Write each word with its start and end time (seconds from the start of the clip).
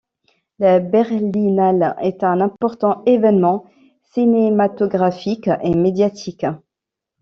La 0.57 0.79
Berlinale 0.79 1.95
est 2.01 2.23
un 2.23 2.41
important 2.41 3.03
évènement 3.05 3.65
cinématographique 4.01 5.47
et 5.61 5.75
médiatique. 5.75 6.47